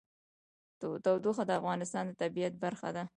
[1.05, 3.03] تودوخه د افغانستان د طبیعت برخه ده.